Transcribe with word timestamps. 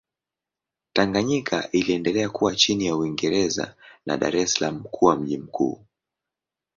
Tanganyika 0.93 1.71
iliendelea 1.71 2.29
kuwa 2.29 2.55
chini 2.55 2.85
ya 2.85 2.95
Uingereza 2.95 3.75
na 4.05 4.17
Dar 4.17 4.35
es 4.35 4.53
Salaam 4.53 4.83
kuwa 4.83 5.15
mji 5.15 5.37
mkuu. 5.37 5.85